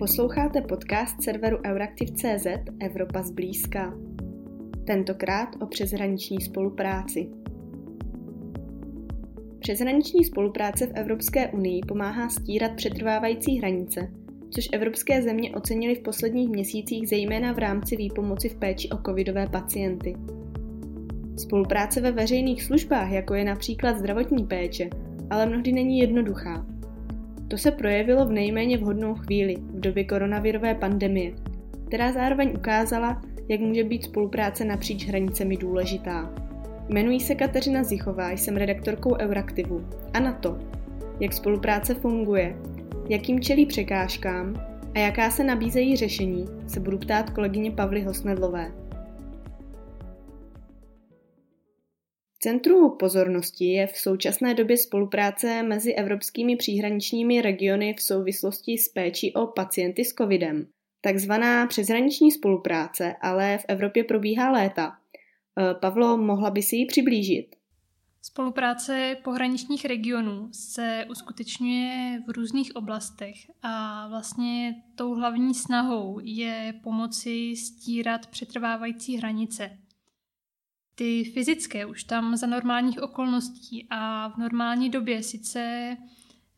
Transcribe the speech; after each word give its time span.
Posloucháte 0.00 0.60
podcast 0.60 1.22
serveru 1.22 1.58
Euraktiv.cz 1.66 2.46
Evropa 2.80 3.22
zblízka. 3.22 3.94
Tentokrát 4.86 5.48
o 5.62 5.66
přeshraniční 5.66 6.40
spolupráci. 6.40 7.28
Přeshraniční 9.58 10.24
spolupráce 10.24 10.86
v 10.86 10.92
Evropské 10.94 11.48
unii 11.48 11.80
pomáhá 11.88 12.28
stírat 12.28 12.72
přetrvávající 12.76 13.58
hranice, 13.58 14.12
což 14.50 14.68
evropské 14.72 15.22
země 15.22 15.50
ocenily 15.50 15.94
v 15.94 16.02
posledních 16.02 16.48
měsících 16.48 17.08
zejména 17.08 17.52
v 17.52 17.58
rámci 17.58 17.96
výpomoci 17.96 18.48
v 18.48 18.56
péči 18.56 18.88
o 18.88 18.96
covidové 19.06 19.48
pacienty. 19.48 20.14
Spolupráce 21.36 22.00
ve 22.00 22.12
veřejných 22.12 22.62
službách, 22.62 23.10
jako 23.10 23.34
je 23.34 23.44
například 23.44 23.98
zdravotní 23.98 24.44
péče, 24.44 24.90
ale 25.30 25.46
mnohdy 25.46 25.72
není 25.72 25.98
jednoduchá. 25.98 26.79
To 27.50 27.58
se 27.58 27.70
projevilo 27.70 28.26
v 28.26 28.32
nejméně 28.32 28.78
vhodnou 28.78 29.14
chvíli, 29.14 29.56
v 29.56 29.80
době 29.80 30.04
koronavirové 30.04 30.74
pandemie, 30.74 31.32
která 31.86 32.12
zároveň 32.12 32.52
ukázala, 32.56 33.22
jak 33.48 33.60
může 33.60 33.84
být 33.84 34.04
spolupráce 34.04 34.64
napříč 34.64 35.06
hranicemi 35.06 35.56
důležitá. 35.56 36.34
Jmenuji 36.88 37.20
se 37.20 37.34
Kateřina 37.34 37.84
Zichová, 37.84 38.30
jsem 38.30 38.56
redaktorkou 38.56 39.16
Euraktivu 39.16 39.88
a 40.14 40.20
na 40.20 40.32
to, 40.32 40.58
jak 41.20 41.32
spolupráce 41.32 41.94
funguje, 41.94 42.56
jakým 43.08 43.40
čelí 43.40 43.66
překážkám 43.66 44.66
a 44.94 44.98
jaká 44.98 45.30
se 45.30 45.44
nabízejí 45.44 45.96
řešení, 45.96 46.46
se 46.66 46.80
budu 46.80 46.98
ptát 46.98 47.30
kolegyně 47.30 47.70
Pavly 47.70 48.02
Hosmedlové. 48.02 48.72
Centru 52.42 52.96
pozornosti 52.96 53.64
je 53.64 53.86
v 53.86 53.98
současné 53.98 54.54
době 54.54 54.76
spolupráce 54.76 55.62
mezi 55.62 55.92
evropskými 55.92 56.56
příhraničními 56.56 57.42
regiony 57.42 57.94
v 57.94 58.02
souvislosti 58.02 58.78
s 58.78 58.88
péčí 58.88 59.34
o 59.34 59.46
pacienty 59.46 60.04
s 60.04 60.14
covidem. 60.14 60.66
Takzvaná 61.00 61.66
přeshraniční 61.66 62.32
spolupráce 62.32 63.16
ale 63.20 63.58
v 63.58 63.64
Evropě 63.68 64.04
probíhá 64.04 64.50
léta. 64.50 64.92
E, 64.92 65.74
Pavlo, 65.74 66.16
mohla 66.16 66.50
by 66.50 66.62
si 66.62 66.76
ji 66.76 66.86
přiblížit? 66.86 67.56
Spolupráce 68.22 69.16
pohraničních 69.24 69.84
regionů 69.84 70.48
se 70.52 71.04
uskutečňuje 71.10 72.22
v 72.26 72.30
různých 72.30 72.76
oblastech 72.76 73.34
a 73.62 74.06
vlastně 74.08 74.74
tou 74.94 75.14
hlavní 75.14 75.54
snahou 75.54 76.20
je 76.22 76.74
pomoci 76.82 77.56
stírat 77.56 78.26
přetrvávající 78.26 79.16
hranice 79.16 79.78
ty 80.94 81.24
fyzické 81.24 81.86
už 81.86 82.04
tam 82.04 82.36
za 82.36 82.46
normálních 82.46 83.02
okolností 83.02 83.86
a 83.90 84.28
v 84.28 84.36
normální 84.36 84.90
době 84.90 85.22
sice 85.22 85.96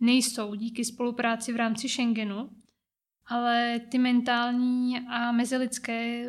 nejsou 0.00 0.54
díky 0.54 0.84
spolupráci 0.84 1.52
v 1.52 1.56
rámci 1.56 1.88
Schengenu, 1.88 2.50
ale 3.26 3.80
ty 3.88 3.98
mentální 3.98 5.00
a 5.00 5.32
mezilidské 5.32 6.26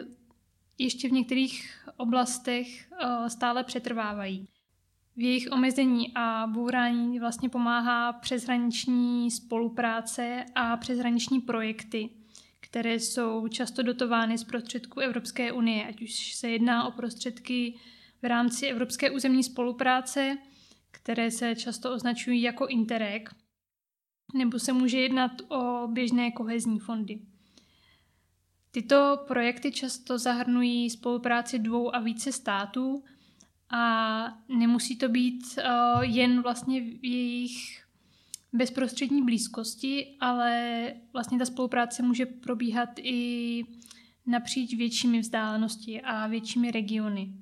ještě 0.77 1.09
v 1.09 1.11
některých 1.11 1.87
oblastech 1.97 2.91
eh, 2.91 3.29
stále 3.29 3.63
přetrvávají. 3.63 4.47
V 5.15 5.21
jejich 5.21 5.47
omezení 5.51 6.11
a 6.15 6.47
bourání 6.47 7.19
vlastně 7.19 7.49
pomáhá 7.49 8.13
přeshraniční 8.13 9.31
spolupráce 9.31 10.45
a 10.55 10.77
přeshraniční 10.77 11.41
projekty, 11.41 12.09
které 12.73 12.99
jsou 12.99 13.47
často 13.47 13.83
dotovány 13.83 14.37
z 14.37 14.43
prostředků 14.43 14.99
Evropské 14.99 15.51
unie, 15.51 15.87
ať 15.87 16.01
už 16.01 16.33
se 16.33 16.49
jedná 16.49 16.87
o 16.87 16.91
prostředky 16.91 17.79
v 18.21 18.25
rámci 18.25 18.67
Evropské 18.67 19.11
územní 19.11 19.43
spolupráce, 19.43 20.37
které 20.91 21.31
se 21.31 21.55
často 21.55 21.93
označují 21.93 22.41
jako 22.41 22.67
Interreg, 22.67 23.29
nebo 24.33 24.59
se 24.59 24.73
může 24.73 24.99
jednat 24.99 25.31
o 25.47 25.87
běžné 25.87 26.31
kohezní 26.31 26.79
fondy. 26.79 27.19
Tyto 28.71 29.23
projekty 29.27 29.71
často 29.71 30.17
zahrnují 30.17 30.89
spolupráci 30.89 31.59
dvou 31.59 31.95
a 31.95 31.99
více 31.99 32.31
států 32.31 33.03
a 33.69 34.23
nemusí 34.47 34.97
to 34.97 35.09
být 35.09 35.43
uh, 35.57 36.01
jen 36.01 36.41
vlastně 36.41 36.81
v 36.81 37.05
jejich 37.05 37.82
bezprostřední 38.53 39.25
blízkosti, 39.25 40.17
ale 40.19 40.93
vlastně 41.13 41.37
ta 41.37 41.45
spolupráce 41.45 42.03
může 42.03 42.25
probíhat 42.25 42.89
i 42.99 43.63
napříč 44.25 44.73
většími 44.73 45.19
vzdálenosti 45.19 46.01
a 46.01 46.27
většími 46.27 46.71
regiony. 46.71 47.33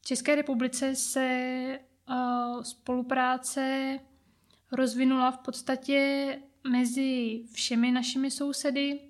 V 0.00 0.06
České 0.06 0.34
republice 0.34 0.96
se 0.96 1.78
uh, 2.08 2.62
spolupráce 2.62 3.98
rozvinula 4.72 5.30
v 5.30 5.38
podstatě 5.38 6.38
mezi 6.70 7.42
všemi 7.52 7.92
našimi 7.92 8.30
sousedy, 8.30 9.00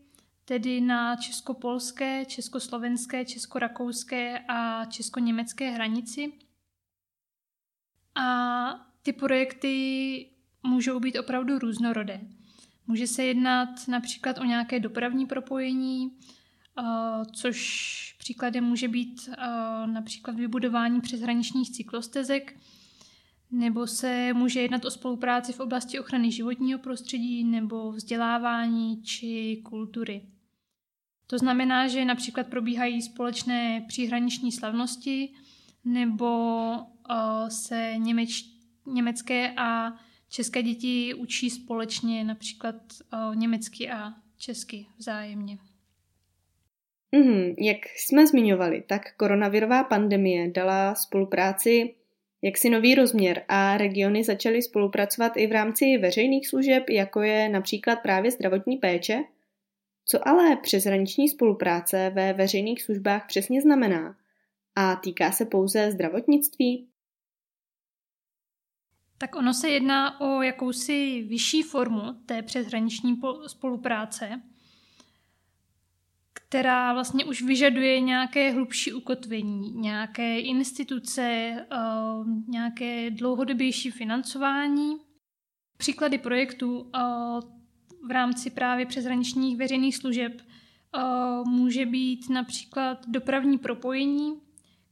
tedy 0.45 0.81
na 0.81 1.17
českopolské, 1.17 2.25
československé, 2.25 3.25
českorakouské 3.25 4.39
a 4.39 4.85
česko-německé 4.85 5.71
hranici. 5.71 6.33
A 8.15 8.95
ty 9.03 9.13
projekty 9.13 10.34
můžou 10.67 11.01
být 11.01 11.19
opravdu 11.19 11.59
různorodé. 11.59 12.21
Může 12.87 13.07
se 13.07 13.25
jednat 13.25 13.69
například 13.89 14.39
o 14.39 14.45
nějaké 14.45 14.81
dopravní 14.81 15.27
propojení, 15.27 16.11
což 17.33 18.17
příkladem 18.19 18.65
může 18.65 18.89
být 18.89 19.29
například 19.87 20.37
vybudování 20.37 21.01
přeshraničních 21.01 21.71
cyklostezek, 21.71 22.61
nebo 23.51 23.87
se 23.87 24.33
může 24.33 24.61
jednat 24.61 24.85
o 24.85 24.91
spolupráci 24.91 25.53
v 25.53 25.61
oblasti 25.61 25.99
ochrany 25.99 26.33
životního 26.33 26.79
prostředí 26.79 27.45
nebo 27.45 27.93
vzdělávání 27.93 29.03
či 29.03 29.63
kultury. 29.65 30.23
To 31.27 31.39
znamená, 31.39 31.89
že 31.89 32.05
například 32.05 32.47
probíhají 32.47 33.03
společné 33.03 33.85
příhraniční 33.89 34.53
slavnosti 34.53 35.35
nebo 35.85 36.59
se 37.49 37.95
němeč, 37.97 38.45
německé 38.87 39.55
a 39.57 39.93
české 40.35 40.63
děti 40.63 41.15
učí 41.15 41.51
společně 41.51 42.25
například 42.25 42.75
německy 43.35 43.91
a 43.91 44.13
česky 44.37 44.87
vzájemně. 44.99 45.59
Mm, 47.13 47.55
jak 47.59 47.77
jsme 47.97 48.27
zmiňovali, 48.27 48.85
tak 48.87 49.17
koronavirová 49.17 49.85
pandemie 49.85 50.51
dala 50.51 50.95
spolupráci 50.95 51.95
jaksi 52.43 52.71
nový 52.71 52.95
rozměr 52.95 53.45
a 53.49 53.77
regiony 53.77 54.25
začaly 54.25 54.63
spolupracovat 54.63 55.33
i 55.37 55.47
v 55.47 55.53
rámci 55.53 55.99
veřejných 55.99 56.49
služeb, 56.49 56.91
jako 56.91 57.23
je 57.23 57.49
například 57.49 57.97
právě 57.97 58.31
zdravotní 58.31 58.77
péče. 58.77 59.25
Co 60.05 60.29
ale 60.29 60.57
přeshraniční 60.57 61.29
spolupráce 61.29 62.11
ve 62.15 62.33
veřejných 62.33 62.83
službách 62.83 63.27
přesně 63.27 63.63
znamená? 63.63 64.17
A 64.77 64.97
týká 64.97 65.33
se 65.33 65.45
pouze 65.45 65.93
zdravotnictví? 65.93 66.89
Tak 69.25 69.37
ono 69.37 69.55
se 69.55 69.69
jedná 69.69 70.21
o 70.21 70.43
jakousi 70.43 71.23
vyšší 71.29 71.63
formu 71.63 72.13
té 72.27 72.43
přeshraniční 72.43 73.21
spolupráce, 73.47 74.43
která 76.33 76.93
vlastně 76.93 77.25
už 77.25 77.43
vyžaduje 77.43 78.01
nějaké 78.01 78.51
hlubší 78.51 78.93
ukotvení, 78.93 79.73
nějaké 79.73 80.41
instituce, 80.41 81.23
eh, 81.23 81.77
nějaké 82.49 83.11
dlouhodobější 83.11 83.91
financování. 83.91 84.97
Příklady 85.77 86.19
projektů 86.19 86.91
eh, 86.95 87.01
v 88.07 88.11
rámci 88.11 88.51
právě 88.51 88.87
přeshraničních 88.87 89.57
veřejných 89.57 89.97
služeb 89.97 90.33
eh, 90.41 91.01
může 91.47 91.87
být 91.87 92.31
například 92.31 93.09
dopravní 93.09 93.59
propojení, 93.59 94.41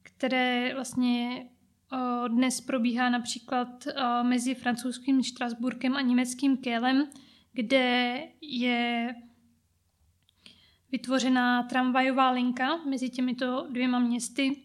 které 0.03 0.73
vlastně 0.75 1.45
dnes 2.27 2.61
probíhá 2.61 3.09
například 3.09 3.87
mezi 4.23 4.55
francouzským 4.55 5.23
Štrasburkem 5.23 5.95
a 5.95 6.01
německým 6.01 6.57
Kélem, 6.57 7.07
kde 7.53 8.19
je 8.41 9.15
vytvořená 10.91 11.63
tramvajová 11.63 12.31
linka 12.31 12.77
mezi 12.77 13.09
těmito 13.09 13.67
dvěma 13.69 13.99
městy, 13.99 14.63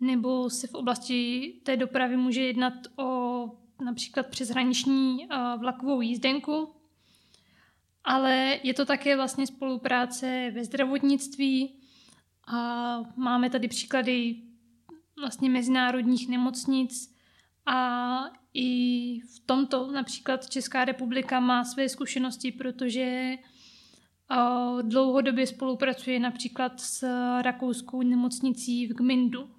nebo 0.00 0.50
se 0.50 0.66
v 0.66 0.74
oblasti 0.74 1.52
té 1.62 1.76
dopravy 1.76 2.16
může 2.16 2.40
jednat 2.40 2.74
o 2.96 3.44
například 3.84 4.26
přeshraniční 4.26 5.28
vlakovou 5.58 6.00
jízdenku, 6.00 6.74
ale 8.04 8.60
je 8.62 8.74
to 8.74 8.84
také 8.84 9.16
vlastně 9.16 9.46
spolupráce 9.46 10.52
ve 10.54 10.64
zdravotnictví 10.64 11.80
a 12.46 13.00
máme 13.16 13.50
tady 13.50 13.68
příklady 13.68 14.36
vlastně 15.20 15.50
mezinárodních 15.50 16.28
nemocnic 16.28 17.14
a 17.66 18.18
i 18.54 19.20
v 19.20 19.40
tomto 19.46 19.92
například 19.92 20.50
Česká 20.50 20.84
republika 20.84 21.40
má 21.40 21.64
své 21.64 21.88
zkušenosti, 21.88 22.52
protože 22.52 23.36
Dlouhodobě 24.82 25.46
spolupracuje 25.46 26.20
například 26.20 26.80
s 26.80 27.02
rakouskou 27.42 28.02
nemocnicí 28.02 28.86
v 28.86 28.94
Gmindu. 28.94 29.50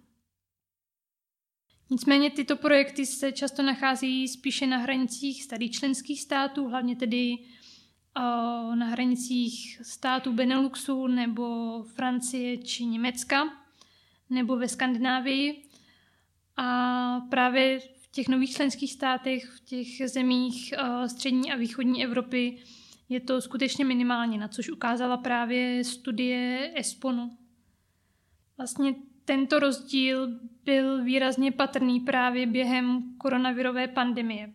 Nicméně 1.89 2.31
tyto 2.31 2.55
projekty 2.55 3.05
se 3.05 3.31
často 3.31 3.63
nacházejí 3.63 4.27
spíše 4.27 4.67
na 4.67 4.77
hranicích 4.77 5.43
starých 5.43 5.71
členských 5.71 6.21
států, 6.21 6.67
hlavně 6.67 6.95
tedy 6.95 7.37
na 8.75 8.85
hranicích 8.85 9.81
států 9.83 10.33
Beneluxu 10.33 11.07
nebo 11.07 11.83
Francie 11.83 12.57
či 12.57 12.85
Německa 12.85 13.43
nebo 14.29 14.55
ve 14.55 14.67
Skandinávii. 14.67 15.63
A 16.57 17.19
právě 17.29 17.79
v 17.79 18.11
těch 18.11 18.27
nových 18.27 18.51
členských 18.51 18.93
státech, 18.93 19.45
v 19.45 19.59
těch 19.59 20.09
zemích 20.09 20.73
střední 21.07 21.51
a 21.51 21.55
východní 21.55 22.03
Evropy 22.03 22.57
je 23.09 23.19
to 23.19 23.41
skutečně 23.41 23.85
minimálně, 23.85 24.37
na 24.37 24.47
což 24.47 24.69
ukázala 24.69 25.17
právě 25.17 25.83
studie 25.83 26.71
Esponu. 26.75 27.37
Vlastně 28.57 28.95
tento 29.25 29.59
rozdíl 29.59 30.39
byl 30.65 31.03
výrazně 31.03 31.51
patrný 31.51 31.99
právě 31.99 32.45
během 32.47 33.03
koronavirové 33.17 33.87
pandemie, 33.87 34.53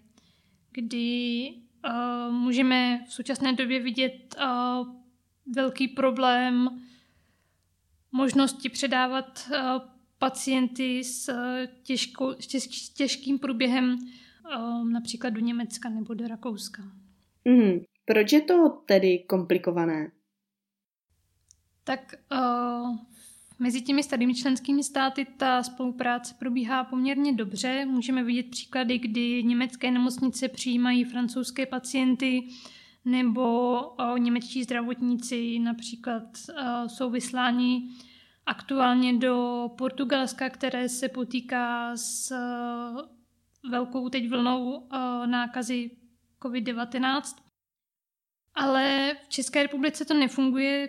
kdy 0.73 1.49
uh, 1.55 2.33
můžeme 2.33 3.05
v 3.07 3.13
současné 3.13 3.53
době 3.53 3.81
vidět 3.83 4.37
uh, 4.39 4.89
velký 5.55 5.89
problém 5.89 6.81
možnosti 8.17 8.69
předávat 8.69 9.49
uh, 9.51 9.83
pacienty 10.19 11.05
s, 11.05 11.31
těžkou, 11.83 12.33
s, 12.33 12.47
těž, 12.47 12.89
těžkým 12.89 13.39
průběhem 13.39 13.95
uh, 13.95 14.89
například 14.89 15.31
do 15.31 15.41
Německa 15.41 15.89
nebo 15.89 16.15
do 16.15 16.29
Rakouska. 16.29 16.83
Mm, 17.45 17.81
proč 18.05 18.33
je 18.33 18.41
to 18.41 18.69
tedy 18.87 19.19
komplikované? 19.19 20.11
Tak 21.85 22.15
uh, 22.33 22.97
Mezi 23.59 23.83
těmi 23.83 24.03
starými 24.03 24.35
členskými 24.35 24.85
státy 24.85 25.27
ta 25.37 25.63
spolupráce 25.63 26.35
probíhá 26.39 26.85
poměrně 26.85 27.33
dobře. 27.33 27.87
Můžeme 27.87 28.25
vidět 28.25 28.51
příklady, 28.51 28.99
kdy 28.99 29.43
německé 29.43 29.91
nemocnice 29.91 30.49
přijímají 30.49 31.05
francouzské 31.05 31.67
pacienty 31.67 32.43
nebo 33.05 33.81
o, 33.81 34.17
němečtí 34.17 34.65
zdravotníci 34.65 35.59
například 35.59 36.23
o, 36.23 36.89
jsou 36.89 37.11
vysláni 37.11 37.89
aktuálně 38.47 39.19
do 39.19 39.69
Portugalska, 39.79 40.51
které 40.51 40.89
se 40.89 41.09
potýká 41.09 41.97
s 41.97 42.31
o, 42.31 43.09
velkou 43.71 44.09
teď 44.09 44.29
vlnou 44.29 44.75
o, 44.75 44.87
nákazy 45.27 45.91
COVID-19. 46.41 47.37
Ale 48.55 49.17
v 49.25 49.29
České 49.29 49.63
republice 49.63 50.05
to 50.05 50.15
nefunguje 50.15 50.89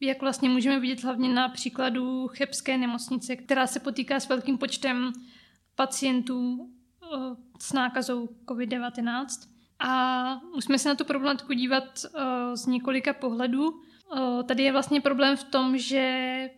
jak 0.00 0.20
vlastně 0.20 0.48
můžeme 0.48 0.80
vidět 0.80 1.04
hlavně 1.04 1.28
na 1.28 1.48
příkladu 1.48 2.28
Chebské 2.28 2.78
nemocnice, 2.78 3.36
která 3.36 3.66
se 3.66 3.80
potýká 3.80 4.20
s 4.20 4.28
velkým 4.28 4.58
počtem 4.58 5.12
pacientů 5.74 6.70
s 7.60 7.72
nákazou 7.72 8.26
COVID-19. 8.26 9.49
A 9.80 10.34
musíme 10.54 10.78
se 10.78 10.88
na 10.88 10.94
tu 10.94 11.04
problematiku 11.04 11.52
dívat 11.52 12.04
z 12.54 12.66
několika 12.66 13.12
pohledů. 13.12 13.82
Tady 14.46 14.62
je 14.62 14.72
vlastně 14.72 15.00
problém 15.00 15.36
v 15.36 15.44
tom, 15.44 15.78
že 15.78 16.50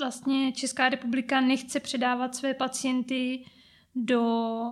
vlastně 0.00 0.52
Česká 0.52 0.88
republika 0.88 1.40
nechce 1.40 1.80
předávat 1.80 2.34
své 2.34 2.54
pacienty 2.54 3.44
do 3.94 4.62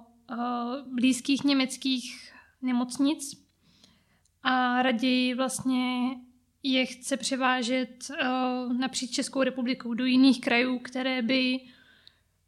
blízkých 0.95 1.45
německých 1.45 2.33
nemocnic 2.63 3.49
a 4.43 4.83
raději 4.83 5.35
vlastně 5.35 6.11
je 6.63 6.87
chce 6.87 7.17
převážet 7.17 8.11
napříč 8.79 9.11
Českou 9.11 9.43
republikou 9.43 9.95
do 9.95 10.05
jiných 10.05 10.41
krajů, 10.41 10.79
které 10.79 11.23
by 11.23 11.61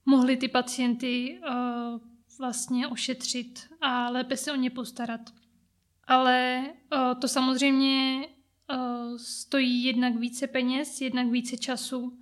mohly 0.07 0.37
ty 0.37 0.49
pacienty 0.49 1.41
vlastně 2.39 2.89
ošetřit 2.89 3.69
a 3.81 4.11
lépe 4.11 4.37
se 4.37 4.53
o 4.53 4.57
ně 4.57 4.71
postarat. 4.71 5.21
Ale 6.11 6.65
uh, 6.93 7.21
to 7.21 7.29
samozřejmě 7.29 8.27
uh, 8.27 9.17
stojí 9.17 9.85
jednak 9.85 10.17
více 10.17 10.47
peněz, 10.47 11.01
jednak 11.01 11.27
více 11.27 11.57
času 11.57 12.19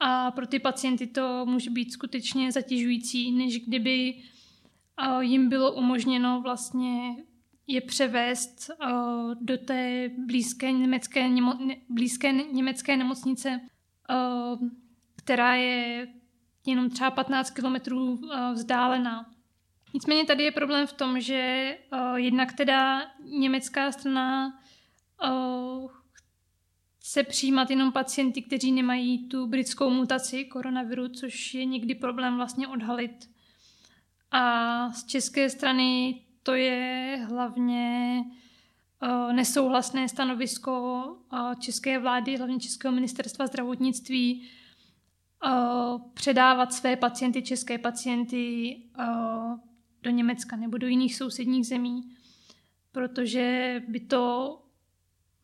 a 0.00 0.30
pro 0.30 0.46
ty 0.46 0.58
pacienty 0.58 1.06
to 1.06 1.46
může 1.46 1.70
být 1.70 1.92
skutečně 1.92 2.52
zatěžující, 2.52 3.32
než 3.32 3.60
kdyby 3.60 4.14
uh, 5.06 5.20
jim 5.20 5.48
bylo 5.48 5.72
umožněno 5.72 6.40
vlastně 6.40 7.16
je 7.66 7.80
převést 7.80 8.70
uh, 8.84 9.34
do 9.40 9.58
té 9.58 10.10
blízké 10.26 10.72
německé, 10.72 11.28
němo, 11.28 11.54
ne, 11.54 11.76
blízké 11.88 12.32
německé 12.32 12.96
nemocnice, 12.96 13.60
uh, 14.10 14.68
která 15.16 15.54
je 15.54 16.08
jenom 16.66 16.90
třeba 16.90 17.10
15 17.10 17.50
kilometrů 17.50 18.20
vzdálená. 18.52 19.30
Nicméně 19.94 20.24
tady 20.24 20.44
je 20.44 20.50
problém 20.52 20.86
v 20.86 20.92
tom, 20.92 21.20
že 21.20 21.76
uh, 21.92 22.14
jednak 22.14 22.52
teda 22.52 23.02
německá 23.24 23.92
strana 23.92 24.60
uh, 25.24 25.90
chce 26.98 27.22
přijímat 27.22 27.70
jenom 27.70 27.92
pacienty, 27.92 28.42
kteří 28.42 28.72
nemají 28.72 29.28
tu 29.28 29.46
britskou 29.46 29.90
mutaci 29.90 30.44
koronaviru, 30.44 31.08
což 31.08 31.54
je 31.54 31.64
někdy 31.64 31.94
problém 31.94 32.36
vlastně 32.36 32.68
odhalit. 32.68 33.30
A 34.30 34.92
z 34.92 35.06
české 35.06 35.50
strany 35.50 36.20
to 36.42 36.54
je 36.54 37.16
hlavně 37.28 38.20
uh, 39.02 39.32
nesouhlasné 39.32 40.08
stanovisko 40.08 41.02
uh, 41.32 41.54
české 41.54 41.98
vlády, 41.98 42.36
hlavně 42.36 42.60
Českého 42.60 42.94
ministerstva 42.94 43.46
zdravotnictví, 43.46 44.48
uh, 45.44 46.02
předávat 46.14 46.72
své 46.72 46.96
pacienty, 46.96 47.42
české 47.42 47.78
pacienty 47.78 48.76
do 50.02 50.10
Německa 50.10 50.56
nebo 50.56 50.78
do 50.78 50.86
jiných 50.86 51.16
sousedních 51.16 51.66
zemí, 51.66 52.16
protože 52.92 53.76
by 53.88 54.00
to 54.00 54.56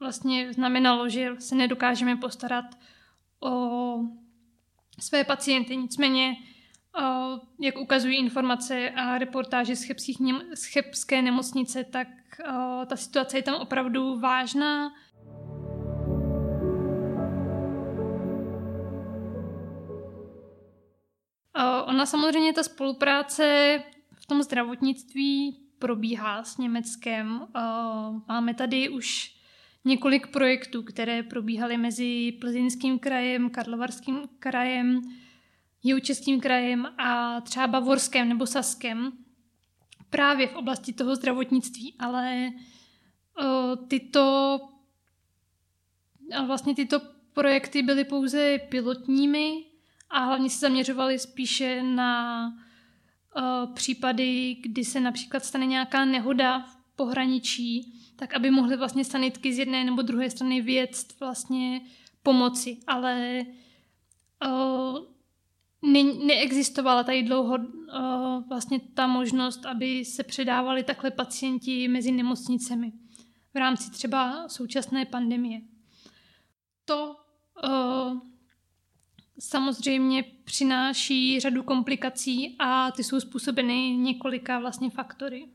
vlastně 0.01 0.53
znamenalo, 0.53 1.09
že 1.09 1.31
se 1.39 1.55
nedokážeme 1.55 2.17
postarat 2.17 2.65
o 3.41 3.99
své 5.01 5.25
pacienty. 5.25 5.77
Nicméně 5.77 6.37
jak 7.61 7.79
ukazují 7.79 8.19
informace 8.19 8.91
a 8.91 9.19
reportáže 9.19 9.77
z, 9.77 9.83
chebských, 9.83 10.19
z 10.55 10.65
chebské 10.65 11.23
nemocnice, 11.23 11.85
tak 11.85 12.09
ta 12.87 12.97
situace 12.97 13.39
je 13.39 13.43
tam 13.43 13.55
opravdu 13.55 14.19
vážná. 14.19 14.93
Ona 21.87 22.07
samozřejmě, 22.07 22.53
ta 22.53 22.63
spolupráce 22.63 23.79
tom 24.27 24.43
zdravotnictví 24.43 25.61
probíhá 25.79 26.45
s 26.45 26.59
Německem. 26.59 27.47
Máme 28.29 28.55
tady 28.55 28.89
už 28.89 29.37
několik 29.85 30.27
projektů, 30.27 30.83
které 30.83 31.23
probíhaly 31.23 31.77
mezi 31.77 32.33
Plzeňským 32.41 32.99
krajem, 32.99 33.51
Karlovarským 33.51 34.21
krajem, 34.39 35.01
Jihočeským 35.83 36.41
krajem 36.41 36.87
a 36.99 37.41
třeba 37.41 37.67
Bavorském 37.67 38.29
nebo 38.29 38.47
Saskem 38.47 39.13
právě 40.11 40.47
v 40.47 40.57
oblasti 40.57 40.93
toho 40.93 41.17
zdravotnictví, 41.17 41.95
ale 41.99 42.51
uh, 43.41 43.87
tyto 43.89 44.61
vlastně 46.47 46.75
tyto 46.75 47.01
projekty 47.33 47.83
byly 47.83 48.05
pouze 48.05 48.59
pilotními 48.59 49.65
a 50.11 50.19
hlavně 50.19 50.51
se 50.51 50.59
zaměřovaly 50.59 51.19
spíše 51.19 51.83
na 51.83 52.53
případy, 53.75 54.57
kdy 54.61 54.85
se 54.85 55.01
například 55.01 55.45
stane 55.45 55.67
nějaká 55.67 56.05
nehoda 56.05 56.61
v 56.61 56.77
pohraničí, 56.97 57.93
tak 58.17 58.35
aby 58.35 58.51
mohly 58.51 58.77
vlastně 58.77 59.05
sanitky 59.05 59.55
z 59.55 59.59
jedné 59.59 59.85
nebo 59.85 60.03
druhé 60.03 60.31
strany 60.31 60.61
věct 60.61 61.21
vlastně 61.21 61.81
pomoci, 62.23 62.79
ale 62.87 63.43
uh, 64.47 64.99
ne, 65.83 66.03
neexistovala 66.03 67.05
tady 67.05 67.23
dlouho 67.23 67.57
uh, 67.57 68.49
vlastně 68.49 68.81
ta 68.95 69.07
možnost, 69.07 69.67
aby 69.67 70.05
se 70.05 70.23
předávali 70.23 70.83
takhle 70.83 71.11
pacienti 71.11 71.89
mezi 71.89 72.13
nemocnicemi 72.13 72.93
v 73.55 73.59
rámci 73.59 73.91
třeba 73.91 74.49
současné 74.49 75.05
pandemie. 75.05 75.61
To 76.85 77.17
samozřejmě 79.39 80.25
přináší 80.45 81.41
řadu 81.41 81.63
komplikací 81.63 82.57
a 82.59 82.91
ty 82.91 83.05
jsou 83.05 83.21
způsobeny 83.21 83.91
několika 83.97 84.59
vlastně 84.59 84.91
faktory. 84.91 85.49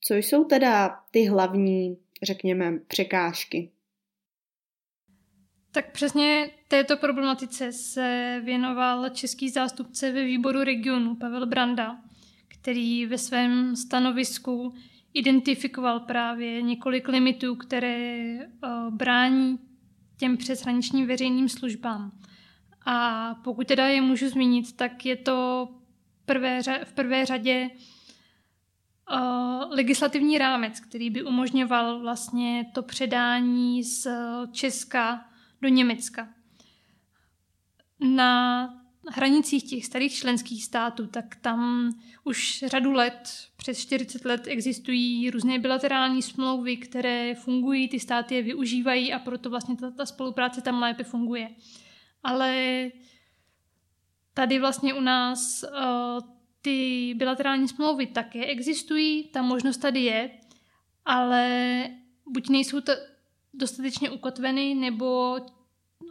Co 0.00 0.14
jsou 0.14 0.44
teda 0.44 1.02
ty 1.10 1.24
hlavní, 1.24 1.98
řekněme, 2.22 2.78
překážky? 2.78 3.70
Tak 5.70 5.92
přesně 5.92 6.50
této 6.68 6.96
problematice 6.96 7.72
se 7.72 8.40
věnoval 8.44 9.08
český 9.08 9.50
zástupce 9.50 10.12
ve 10.12 10.24
výboru 10.24 10.64
regionu 10.64 11.16
Pavel 11.16 11.46
Branda, 11.46 11.98
který 12.48 13.06
ve 13.06 13.18
svém 13.18 13.76
stanovisku 13.76 14.74
identifikoval 15.14 16.00
právě 16.00 16.62
několik 16.62 17.08
limitů, 17.08 17.56
které 17.56 18.38
brání 18.90 19.58
těm 20.22 20.36
přeshraničním 20.36 21.06
veřejným 21.06 21.48
službám. 21.48 22.12
A 22.86 23.34
pokud 23.34 23.66
teda 23.66 23.86
je 23.86 24.00
můžu 24.00 24.28
zmínit, 24.28 24.76
tak 24.76 25.06
je 25.06 25.16
to 25.16 25.68
prvé, 26.24 26.60
v 26.84 26.92
prvé 26.92 27.26
řadě 27.26 27.70
legislativní 29.70 30.38
rámec, 30.38 30.80
který 30.80 31.10
by 31.10 31.22
umožňoval 31.22 32.00
vlastně 32.00 32.66
to 32.74 32.82
předání 32.82 33.84
z 33.84 34.08
Česka 34.52 35.24
do 35.62 35.68
Německa. 35.68 36.28
Na 38.00 38.68
hranicích 39.10 39.70
těch 39.70 39.86
starých 39.86 40.14
členských 40.14 40.64
států, 40.64 41.06
tak 41.06 41.36
tam 41.36 41.90
už 42.24 42.64
řadu 42.66 42.92
let, 42.92 43.48
přes 43.56 43.78
40 43.78 44.24
let 44.24 44.46
existují 44.46 45.30
různé 45.30 45.58
bilaterální 45.58 46.22
smlouvy, 46.22 46.76
které 46.76 47.34
fungují, 47.34 47.88
ty 47.88 48.00
státy 48.00 48.34
je 48.34 48.42
využívají 48.42 49.12
a 49.12 49.18
proto 49.18 49.50
vlastně 49.50 49.76
ta, 49.76 49.90
ta 49.90 50.06
spolupráce 50.06 50.60
tam 50.60 50.82
lépe 50.82 51.04
funguje. 51.04 51.48
Ale 52.22 52.90
tady 54.34 54.58
vlastně 54.58 54.94
u 54.94 55.00
nás 55.00 55.62
uh, 55.62 56.28
ty 56.62 57.14
bilaterální 57.16 57.68
smlouvy 57.68 58.06
také 58.06 58.44
existují, 58.44 59.24
ta 59.24 59.42
možnost 59.42 59.78
tady 59.78 60.00
je, 60.00 60.30
ale 61.04 61.88
buď 62.26 62.48
nejsou 62.48 62.80
to 62.80 62.92
dostatečně 63.54 64.10
ukotveny, 64.10 64.74
nebo 64.74 65.36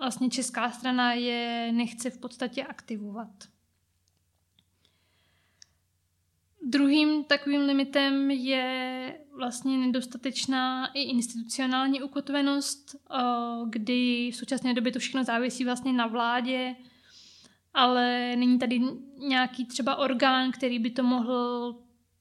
vlastně 0.01 0.29
česká 0.29 0.71
strana 0.71 1.13
je 1.13 1.71
nechce 1.71 2.09
v 2.09 2.17
podstatě 2.17 2.63
aktivovat. 2.63 3.29
Druhým 6.63 7.23
takovým 7.23 7.61
limitem 7.61 8.31
je 8.31 9.19
vlastně 9.35 9.77
nedostatečná 9.77 10.87
i 10.93 11.01
institucionální 11.01 12.01
ukotvenost, 12.01 12.95
eh, 12.95 13.23
kdy 13.69 14.29
v 14.31 14.35
současné 14.35 14.73
době 14.73 14.91
to 14.91 14.99
všechno 14.99 15.23
závisí 15.23 15.65
vlastně 15.65 15.93
na 15.93 16.07
vládě, 16.07 16.75
ale 17.73 18.35
není 18.35 18.59
tady 18.59 18.81
nějaký 19.17 19.65
třeba 19.65 19.95
orgán, 19.95 20.51
který 20.51 20.79
by 20.79 20.89
to 20.89 21.03
mohl 21.03 21.75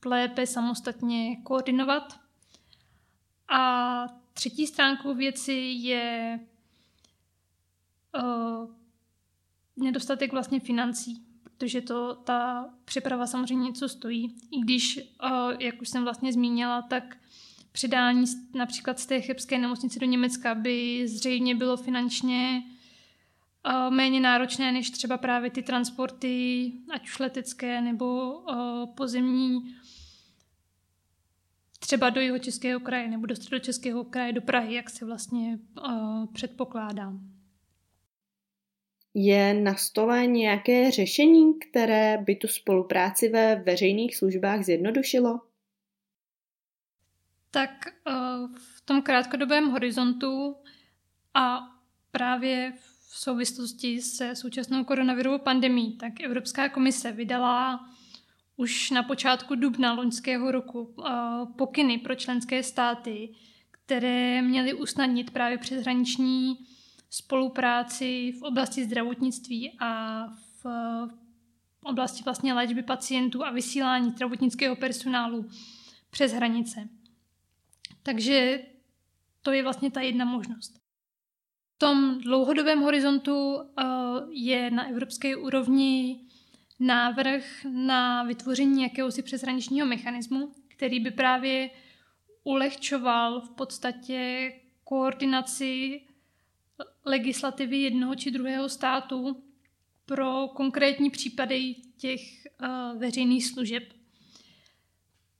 lépe 0.05 0.47
samostatně 0.47 1.37
koordinovat. 1.37 2.21
A 3.49 4.05
třetí 4.33 4.67
stránkou 4.67 5.15
věci 5.15 5.53
je 5.77 6.41
uh, 8.23 8.71
nedostatek 9.77 10.33
vlastně 10.33 10.61
financí, 10.61 11.25
protože 11.43 11.81
to 11.81 12.15
ta 12.15 12.71
přeprava 12.85 13.27
samozřejmě 13.27 13.65
něco 13.65 13.89
stojí. 13.89 14.35
I 14.51 14.61
když, 14.61 15.01
uh, 15.25 15.53
jak 15.59 15.83
už 15.83 15.89
jsem 15.89 16.03
vlastně 16.05 16.33
zmínila, 16.33 16.83
tak 16.83 17.17
předání 17.73 18.25
například 18.55 18.99
z 18.99 19.07
té 19.07 19.21
chebské 19.21 19.59
nemocnice 19.59 19.99
do 19.99 20.07
Německa 20.07 20.55
by 20.55 21.09
zřejmě 21.09 21.55
bylo 21.55 21.77
finančně 21.77 22.63
uh, 23.67 23.95
méně 23.95 24.21
náročné 24.21 24.73
než 24.73 24.91
třeba 24.91 25.19
právě 25.19 25.51
ty 25.51 25.63
transporty, 25.63 26.73
ať 26.95 27.05
už 27.05 27.19
letecké 27.19 27.81
nebo 27.81 28.41
pozemní, 28.95 29.75
třeba 31.81 32.11
do 32.11 32.21
jeho 32.21 32.39
českého 32.39 32.81
kraje 32.81 33.09
nebo 33.09 33.27
do 33.27 33.37
středočeského 33.37 34.05
kraje, 34.05 34.33
do 34.33 34.41
Prahy, 34.41 34.75
jak 34.75 34.91
se 34.91 35.05
vlastně 35.05 35.59
předpokládá. 36.33 37.13
Je 39.23 39.55
na 39.55 39.75
stole 39.75 40.27
nějaké 40.27 40.91
řešení, 40.91 41.59
které 41.59 42.19
by 42.19 42.37
tu 42.37 42.49
spolupráci 42.49 43.29
ve 43.29 43.57
veřejných 43.57 44.17
službách 44.17 44.63
zjednodušilo? 44.63 45.41
Tak 47.51 47.71
v 48.55 48.81
tom 48.85 49.03
krátkodobém 49.03 49.71
horizontu 49.71 50.57
a 51.35 51.59
právě 52.11 52.73
v 53.09 53.19
souvislosti 53.19 54.01
se 54.03 54.37
současnou 54.37 54.85
koronavirovou 54.85 55.39
pandemí, 55.39 55.97
tak 55.97 56.21
Evropská 56.21 56.69
komise 56.69 57.13
vydala 57.13 57.81
už 58.57 58.91
na 58.91 59.03
počátku 59.03 59.55
dubna 59.55 59.93
loňského 59.93 60.51
roku 60.51 60.95
pokyny 61.59 61.99
pro 61.99 62.15
členské 62.15 62.63
státy, 62.63 63.35
které 63.71 64.43
měly 64.43 64.75
usnadnit 64.75 65.31
právě 65.31 65.59
přeshraniční 65.59 66.59
spolupráci 67.11 68.33
v 68.33 68.43
oblasti 68.43 68.85
zdravotnictví 68.85 69.77
a 69.81 70.23
v 70.63 70.67
oblasti 71.85 72.23
vlastně 72.25 72.55
léčby 72.55 72.83
pacientů 72.83 73.45
a 73.45 73.51
vysílání 73.51 74.11
zdravotnického 74.11 74.77
personálu 74.77 75.49
přes 76.11 76.33
hranice. 76.33 76.89
Takže 78.03 78.63
to 79.43 79.53
je 79.53 79.63
vlastně 79.63 79.91
ta 79.91 80.01
jedna 80.01 80.25
možnost. 80.25 80.81
V 81.75 81.79
tom 81.79 82.19
dlouhodobém 82.19 82.81
horizontu 82.81 83.59
eh, 83.61 83.85
je 84.31 84.71
na 84.71 84.89
evropské 84.89 85.37
úrovni 85.37 86.21
návrh 86.81 87.65
na 87.65 88.23
vytvoření 88.23 88.83
jakéhosi 88.83 89.23
přeshraničního 89.23 89.87
mechanismu, 89.87 90.53
který 90.69 91.01
by 91.01 91.11
právě 91.11 91.71
ulehčoval 92.45 93.41
v 93.41 93.51
podstatě 93.51 94.53
koordinaci 94.85 96.01
legislativy 97.05 97.77
jednoho 97.77 98.15
či 98.15 98.31
druhého 98.31 98.69
státu 98.69 99.43
pro 100.07 100.49
konkrétní 100.49 101.11
případy 101.11 101.75
těch 101.97 102.21
uh, 102.63 103.01
veřejných 103.01 103.47
služeb. 103.47 103.83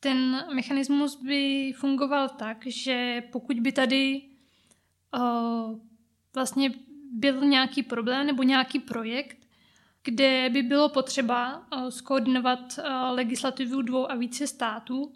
Ten 0.01 0.47
mechanismus 0.55 1.23
by 1.23 1.73
fungoval 1.77 2.29
tak, 2.29 2.67
že 2.67 3.23
pokud 3.33 3.61
by 3.61 3.73
tady 3.73 4.23
uh, 5.17 5.79
vlastně 6.35 6.73
byl 7.13 7.45
nějaký 7.45 7.83
problém 7.83 8.27
nebo 8.27 8.43
nějaký 8.43 8.79
projekt, 8.79 9.47
kde 10.05 10.51
by 10.53 10.63
bylo 10.63 10.89
potřeba 10.89 11.67
uh, 11.73 11.89
skoordinovat 11.89 12.79
legislativu 13.11 13.83
dvou 13.83 14.11
a 14.11 14.15
více 14.15 14.47
států 14.47 15.13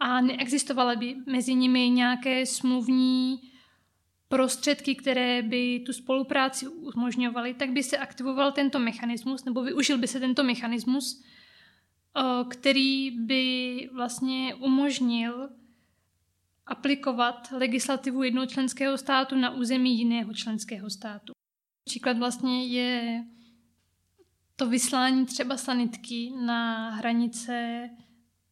a 0.00 0.20
neexistovaly 0.20 0.96
by 0.96 1.16
mezi 1.26 1.54
nimi 1.54 1.90
nějaké 1.90 2.46
smluvní 2.46 3.53
prostředky, 4.28 4.94
které 4.94 5.42
by 5.42 5.82
tu 5.86 5.92
spolupráci 5.92 6.68
umožňovaly, 6.68 7.54
tak 7.54 7.70
by 7.70 7.82
se 7.82 7.98
aktivoval 7.98 8.52
tento 8.52 8.78
mechanismus, 8.78 9.44
nebo 9.44 9.62
využil 9.62 9.98
by 9.98 10.08
se 10.08 10.20
tento 10.20 10.44
mechanismus, 10.44 11.22
eh, 12.16 12.44
který 12.48 13.10
by 13.10 13.90
vlastně 13.92 14.54
umožnil 14.54 15.48
aplikovat 16.66 17.48
legislativu 17.52 18.22
jednoho 18.22 18.46
členského 18.46 18.98
státu 18.98 19.36
na 19.36 19.50
území 19.50 19.98
jiného 19.98 20.34
členského 20.34 20.90
státu. 20.90 21.32
Příklad 21.84 22.18
vlastně 22.18 22.66
je 22.66 23.24
to 24.56 24.68
vyslání 24.68 25.26
třeba 25.26 25.56
sanitky 25.56 26.32
na 26.46 26.90
hranice 26.90 27.90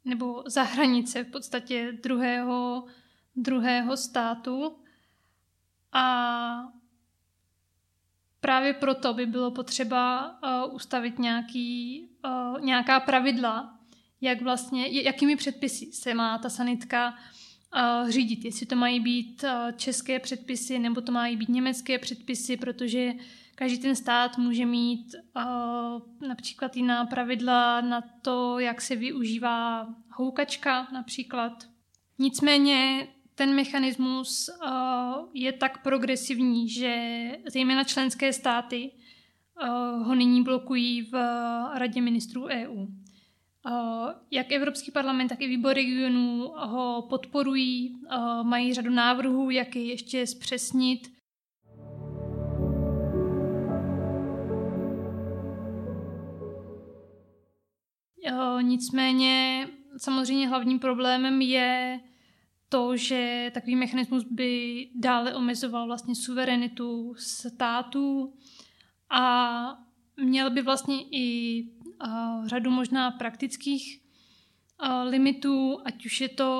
nebo 0.05 0.43
za 0.47 0.62
hranice 0.62 1.25
v 1.25 1.31
podstatě 1.31 1.99
druhého, 2.02 2.87
druhého 3.37 3.97
státu, 3.97 4.76
a 5.92 6.72
právě 8.40 8.75
proto 8.75 9.14
by 9.14 9.26
bylo 9.26 9.50
potřeba 9.50 10.30
uh, 10.42 10.75
ustavit 10.75 11.18
nějaký, 11.18 12.08
uh, 12.25 12.61
nějaká 12.61 13.00
pravidla, 13.00 13.78
jak 14.20 14.42
vlastně, 14.42 15.02
jakými 15.02 15.37
předpisy 15.37 15.92
se 15.92 16.14
má 16.14 16.38
ta 16.38 16.49
sanitka 16.49 17.14
uh, 17.75 18.08
řídit. 18.08 18.44
Jestli 18.44 18.66
to 18.66 18.76
mají 18.76 19.00
být 19.00 19.44
uh, 19.44 19.72
české 19.76 20.20
předpisy 20.20 20.78
nebo 20.78 21.00
to 21.00 21.12
mají 21.12 21.37
být 21.37 21.49
německé 21.49 21.99
předpisy, 21.99 22.56
protože 22.56 23.12
každý 23.54 23.78
ten 23.78 23.96
stát 23.96 24.38
může 24.38 24.66
mít 24.66 25.14
uh, 25.37 26.28
například 26.28 26.76
jiná 26.76 27.06
pravidla 27.06 27.80
na 27.80 28.02
to, 28.22 28.58
jak 28.58 28.80
se 28.80 28.96
využívá 28.96 29.88
houkačka 30.11 30.88
například. 30.92 31.68
Nicméně 32.18 33.08
ten 33.42 33.54
mechanismus 33.54 34.49
uh, 34.49 35.28
je 35.34 35.52
tak 35.52 35.82
progresivní, 35.82 36.68
že 36.68 36.94
zejména 37.49 37.84
členské 37.84 38.32
státy 38.32 38.90
uh, 38.90 40.06
ho 40.06 40.14
nyní 40.14 40.42
blokují 40.42 41.02
v 41.02 41.12
Radě 41.75 42.00
ministrů 42.00 42.44
EU. 42.44 42.75
Uh, 42.75 42.87
jak 44.30 44.52
Evropský 44.52 44.90
parlament, 44.90 45.28
tak 45.28 45.40
i 45.40 45.49
výbor 45.49 45.75
regionů 45.75 46.52
ho 46.56 47.06
podporují, 47.11 48.00
mají 48.42 48.75
řadu 48.75 48.90
návrhů, 48.90 49.50
jak 49.50 49.76
je 49.76 49.84
ještě 49.84 50.26
zpřesnit. 50.26 51.08
Nicméně 58.62 59.66
samozřejmě 59.96 60.49
hlavním 60.49 60.78
problémem 60.78 61.42
je 61.42 62.00
to, 62.73 62.97
že 62.97 63.50
takový 63.55 63.76
mechanismus 63.76 64.25
by 64.25 64.88
dále 64.95 65.35
omezoval 65.35 65.87
vlastně 65.87 66.14
suverenitu 66.14 67.14
států 67.19 68.33
a 69.11 69.79
měl 70.17 70.50
by 70.50 70.62
vlastně 70.62 71.02
i 71.11 71.62
uh, 72.07 72.47
řadu 72.47 72.71
možná 72.71 73.11
praktických 73.11 74.00
limitů, 75.05 75.79
ať 75.85 76.07
už 76.07 76.21
je 76.21 76.29
to 76.29 76.50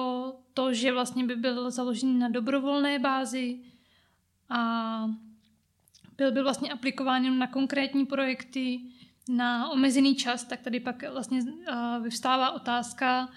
to, 0.55 0.75
že 0.75 0.93
vlastně 0.93 1.25
by 1.25 1.37
byl 1.37 1.71
založený 1.71 2.19
na 2.19 2.29
dobrovolné 2.29 2.99
bázi 2.99 3.61
a 4.49 5.05
byl 6.17 6.33
by 6.33 6.43
vlastně 6.43 6.73
aplikován 6.73 7.39
na 7.39 7.47
konkrétní 7.47 8.07
projekty, 8.07 8.81
na 9.29 9.71
omezený 9.71 10.15
čas, 10.15 10.45
tak 10.45 10.61
tady 10.61 10.81
pak 10.81 11.11
vlastně 11.13 11.41
vyvstává 12.03 12.51
otázka, 12.51 13.29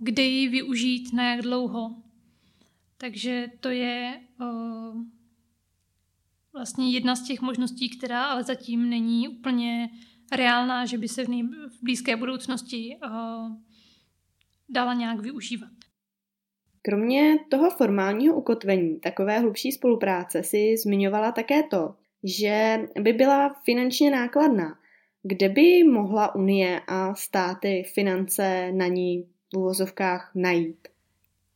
kde 0.00 0.22
ji 0.22 0.48
využít, 0.48 1.12
na 1.12 1.30
jak 1.30 1.42
dlouho. 1.42 1.96
Takže 2.98 3.46
to 3.60 3.68
je 3.68 4.20
vlastně 6.52 6.90
jedna 6.90 7.16
z 7.16 7.22
těch 7.22 7.40
možností, 7.40 7.98
která 7.98 8.24
ale 8.24 8.44
zatím 8.44 8.90
není 8.90 9.28
úplně 9.28 9.90
reálná, 10.32 10.86
že 10.86 10.98
by 10.98 11.08
se 11.08 11.24
v, 11.24 11.28
nej- 11.28 11.68
v 11.68 11.82
blízké 11.82 12.16
budoucnosti 12.16 12.96
dala 14.68 14.94
nějak 14.94 15.20
využívat. 15.20 15.70
Kromě 16.82 17.38
toho 17.50 17.70
formálního 17.70 18.34
ukotvení 18.34 19.00
takové 19.00 19.38
hlubší 19.38 19.72
spolupráce 19.72 20.42
si 20.42 20.74
zmiňovala 20.84 21.32
také 21.32 21.62
to, 21.62 21.94
že 22.24 22.78
by 23.00 23.12
byla 23.12 23.54
finančně 23.64 24.10
nákladná. 24.10 24.78
Kde 25.28 25.48
by 25.48 25.84
mohla 25.84 26.34
Unie 26.34 26.80
a 26.88 27.14
státy 27.14 27.82
finance 27.94 28.72
na 28.72 28.86
ní 28.86 29.28
v 29.52 29.56
uvozovkách 29.56 30.30
najít? 30.34 30.88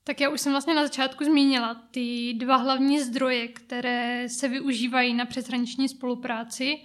Tak 0.04 0.20
já 0.20 0.28
už 0.28 0.40
jsem 0.40 0.52
vlastně 0.52 0.74
na 0.74 0.82
začátku 0.82 1.24
zmínila 1.24 1.74
ty 1.90 2.34
dva 2.34 2.56
hlavní 2.56 3.00
zdroje, 3.00 3.48
které 3.48 4.28
se 4.28 4.48
využívají 4.48 5.14
na 5.14 5.26
přeshraniční 5.26 5.88
spolupráci. 5.88 6.78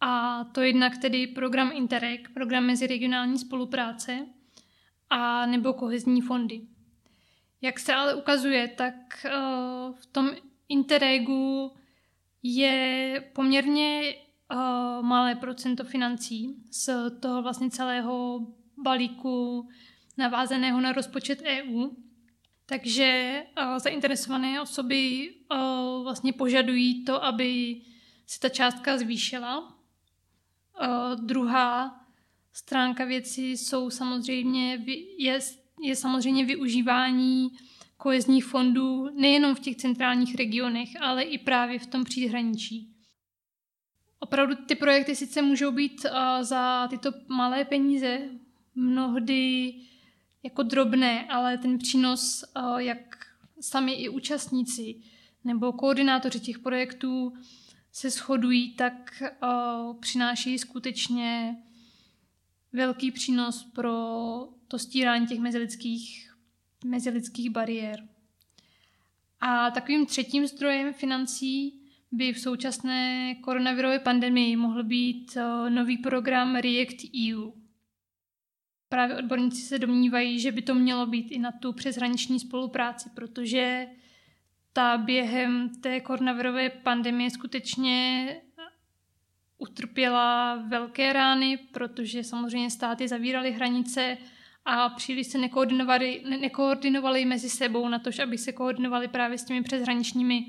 A 0.00 0.44
to 0.44 0.60
jednak 0.60 0.98
tedy 0.98 1.26
program 1.26 1.72
Interreg, 1.74 2.28
program 2.34 2.64
meziregionální 2.64 3.38
spolupráce, 3.38 4.26
a 5.10 5.46
nebo 5.46 5.72
kohezní 5.72 6.20
fondy. 6.20 6.60
Jak 7.62 7.78
se 7.78 7.94
ale 7.94 8.14
ukazuje, 8.14 8.68
tak 8.68 8.94
uh, 9.24 9.94
v 9.94 10.06
tom 10.06 10.30
Interregu 10.68 11.72
je 12.42 13.24
poměrně 13.32 14.14
uh, 14.52 15.06
malé 15.06 15.34
procento 15.34 15.84
financí 15.84 16.64
z 16.70 17.10
toho 17.20 17.42
vlastně 17.42 17.70
celého 17.70 18.46
balíku 18.82 19.68
navázaného 20.16 20.80
na 20.80 20.92
rozpočet 20.92 21.42
EU. 21.42 21.88
Takže 22.66 23.42
uh, 23.58 23.78
zainteresované 23.78 24.60
osoby 24.60 25.34
uh, 25.52 26.02
vlastně 26.02 26.32
požadují 26.32 27.04
to, 27.04 27.24
aby 27.24 27.80
se 28.26 28.40
ta 28.40 28.48
částka 28.48 28.98
zvýšila. 28.98 29.60
Uh, 29.60 31.20
druhá 31.24 32.00
stránka 32.52 33.04
věci 33.04 33.42
jsou 33.42 33.90
samozřejmě, 33.90 34.84
je, 35.18 35.38
je 35.82 35.96
samozřejmě 35.96 36.44
využívání 36.44 37.50
kohezních 37.96 38.44
fondů 38.44 39.08
nejenom 39.20 39.54
v 39.54 39.60
těch 39.60 39.76
centrálních 39.76 40.34
regionech, 40.34 40.88
ale 41.00 41.22
i 41.22 41.38
právě 41.38 41.78
v 41.78 41.86
tom 41.86 42.04
příhraničí. 42.04 42.93
Opravdu 44.24 44.54
ty 44.54 44.74
projekty 44.74 45.16
sice 45.16 45.42
můžou 45.42 45.72
být 45.72 46.04
uh, 46.04 46.42
za 46.42 46.88
tyto 46.88 47.12
malé 47.28 47.64
peníze 47.64 48.20
mnohdy 48.74 49.74
jako 50.42 50.62
drobné, 50.62 51.26
ale 51.26 51.58
ten 51.58 51.78
přínos, 51.78 52.44
uh, 52.56 52.78
jak 52.78 53.26
sami 53.60 53.92
i 53.92 54.08
účastníci 54.08 55.00
nebo 55.44 55.72
koordinátoři 55.72 56.40
těch 56.40 56.58
projektů 56.58 57.32
se 57.92 58.10
shodují, 58.10 58.74
tak 58.74 59.22
uh, 59.42 60.00
přináší 60.00 60.58
skutečně 60.58 61.56
velký 62.72 63.10
přínos 63.10 63.64
pro 63.64 63.98
to 64.68 64.78
stírání 64.78 65.26
těch 65.26 65.38
mezilidských, 65.38 66.34
mezilidských 66.84 67.50
bariér. 67.50 68.08
A 69.40 69.70
takovým 69.70 70.06
třetím 70.06 70.46
zdrojem 70.46 70.92
financí 70.92 71.83
by 72.16 72.32
v 72.32 72.40
současné 72.40 73.34
koronavirové 73.34 73.98
pandemii 73.98 74.56
mohl 74.56 74.84
být 74.84 75.36
eh, 75.36 75.70
nový 75.70 75.98
program 75.98 76.56
React 76.56 77.04
EU. 77.32 77.50
Právě 78.88 79.16
odborníci 79.16 79.62
se 79.62 79.78
domnívají, 79.78 80.40
že 80.40 80.52
by 80.52 80.62
to 80.62 80.74
mělo 80.74 81.06
být 81.06 81.32
i 81.32 81.38
na 81.38 81.52
tu 81.52 81.72
přeshraniční 81.72 82.40
spolupráci, 82.40 83.10
protože 83.14 83.86
ta 84.72 84.98
během 84.98 85.68
té 85.80 86.00
koronavirové 86.00 86.70
pandemie 86.70 87.30
skutečně 87.30 88.26
utrpěla 89.58 90.56
velké 90.56 91.12
rány, 91.12 91.56
protože 91.56 92.24
samozřejmě 92.24 92.70
státy 92.70 93.08
zavíraly 93.08 93.52
hranice 93.52 94.18
a 94.64 94.88
příliš 94.88 95.26
se 95.26 95.38
nekoordinovali, 95.38 96.22
ne- 96.28 96.38
nekoordinovali 96.38 97.24
mezi 97.24 97.50
sebou 97.50 97.88
na 97.88 97.98
to, 97.98 98.10
aby 98.22 98.38
se 98.38 98.52
koordinovali 98.52 99.08
právě 99.08 99.38
s 99.38 99.44
těmi 99.44 99.62
přeshraničními 99.62 100.46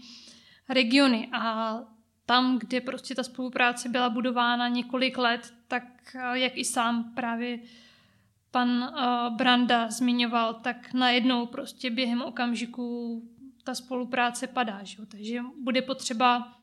regiony. 0.70 1.30
A 1.32 1.76
tam, 2.26 2.60
kde 2.60 2.82
prostě 2.82 3.16
ta 3.16 3.24
spolupráce 3.24 3.90
byla 3.90 4.10
budována 4.10 4.68
několik 4.68 5.18
let, 5.18 5.54
tak 5.68 5.84
eh, 6.16 6.40
jak 6.40 6.58
i 6.58 6.66
sám 6.66 7.14
právě 7.16 7.60
pan 8.52 8.70
uh, 8.70 9.36
Branda 9.38 9.92
zmiňoval, 9.92 10.54
tak 10.54 10.94
najednou 10.94 11.46
prostě 11.46 11.90
během 11.90 12.22
okamžiku 12.22 13.22
ta 13.64 13.76
spolupráce 13.76 14.48
padá. 14.48 14.80
Že? 14.84 15.06
Takže 15.06 15.40
bude 15.64 15.82
potřeba 15.82 16.54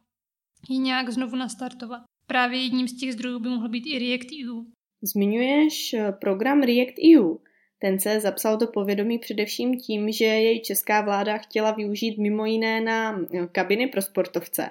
ji 0.68 0.78
nějak 0.78 1.10
znovu 1.10 1.36
nastartovat. 1.36 2.02
Právě 2.26 2.62
jedním 2.62 2.88
z 2.88 2.96
těch 2.96 3.12
zdrojů 3.12 3.38
by 3.38 3.48
mohl 3.48 3.68
být 3.68 3.86
i 3.86 3.98
React 3.98 4.26
EU. 4.44 4.64
Zmiňuješ 5.02 5.94
eh, 5.94 6.12
program 6.12 6.62
React 6.62 6.94
EU. 7.16 7.36
Ten 7.82 8.00
se 8.00 8.20
zapsal 8.20 8.56
do 8.56 8.66
povědomí 8.66 9.18
především 9.18 9.80
tím, 9.80 10.12
že 10.12 10.24
jej 10.24 10.60
česká 10.60 11.00
vláda 11.00 11.38
chtěla 11.38 11.70
využít 11.70 12.18
mimo 12.18 12.46
jiné 12.46 12.80
na 12.80 13.20
eh, 13.34 13.46
kabiny 13.52 13.86
pro 13.86 14.02
sportovce, 14.02 14.70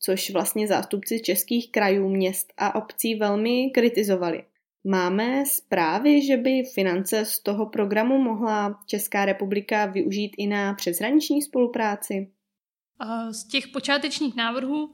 což 0.00 0.30
vlastně 0.30 0.66
zástupci 0.66 1.20
českých 1.20 1.72
krajů, 1.72 2.08
měst 2.08 2.52
a 2.56 2.74
obcí 2.74 3.14
velmi 3.14 3.70
kritizovali. 3.74 4.44
Máme 4.84 5.46
zprávy, 5.46 6.26
že 6.26 6.36
by 6.36 6.62
finance 6.74 7.24
z 7.24 7.38
toho 7.38 7.66
programu 7.66 8.18
mohla 8.18 8.80
Česká 8.86 9.24
republika 9.24 9.86
využít 9.86 10.32
i 10.38 10.46
na 10.46 10.74
přeshraniční 10.74 11.42
spolupráci? 11.42 12.30
Z 13.30 13.44
těch 13.44 13.68
počátečních 13.68 14.36
návrhů 14.36 14.92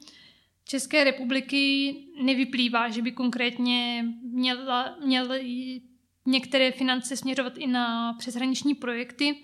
České 0.64 1.04
republiky 1.04 1.94
nevyplývá, 2.22 2.88
že 2.88 3.02
by 3.02 3.12
konkrétně 3.12 4.04
měla, 4.22 4.96
měly 5.04 5.80
některé 6.26 6.72
finance 6.72 7.16
směřovat 7.16 7.58
i 7.58 7.66
na 7.66 8.12
přeshraniční 8.12 8.74
projekty. 8.74 9.36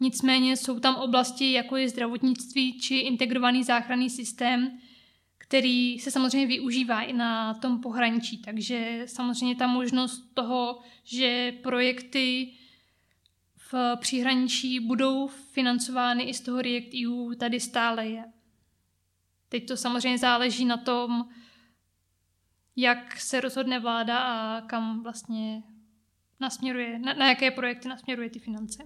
Nicméně 0.00 0.56
jsou 0.56 0.80
tam 0.80 0.94
oblasti, 0.94 1.52
jako 1.52 1.76
je 1.76 1.88
zdravotnictví 1.88 2.80
či 2.80 2.96
integrovaný 2.96 3.64
záchranný 3.64 4.10
systém, 4.10 4.78
který 5.38 5.98
se 5.98 6.10
samozřejmě 6.10 6.46
využívá 6.46 7.02
i 7.02 7.12
na 7.12 7.54
tom 7.54 7.80
pohraničí. 7.80 8.38
Takže 8.38 9.02
samozřejmě 9.06 9.56
ta 9.56 9.66
možnost 9.66 10.34
toho, 10.34 10.80
že 11.04 11.52
projekty 11.62 12.52
v 13.56 13.96
příhraničí 13.96 14.80
budou 14.80 15.26
financovány 15.26 16.22
i 16.22 16.34
z 16.34 16.40
toho 16.40 16.62
React 16.62 16.94
EU, 17.06 17.34
tady 17.34 17.60
stále 17.60 18.08
je. 18.08 18.24
Teď 19.48 19.68
to 19.68 19.76
samozřejmě 19.76 20.18
záleží 20.18 20.64
na 20.64 20.76
tom, 20.76 21.28
jak 22.76 23.20
se 23.20 23.40
rozhodne 23.40 23.80
vláda 23.80 24.18
a 24.18 24.60
kam 24.60 25.02
vlastně 25.02 25.62
nasměruje, 26.42 26.98
na, 26.98 27.14
na 27.14 27.28
jaké 27.28 27.50
projekty 27.50 27.88
nasměruje 27.88 28.30
ty 28.30 28.38
finance. 28.38 28.82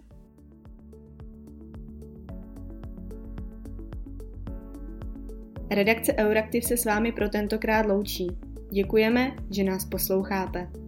Redakce 5.70 6.14
Euraktiv 6.14 6.64
se 6.64 6.76
s 6.76 6.84
vámi 6.84 7.12
pro 7.12 7.28
tentokrát 7.28 7.86
loučí. 7.86 8.26
Děkujeme, 8.72 9.36
že 9.50 9.64
nás 9.64 9.84
posloucháte. 9.84 10.85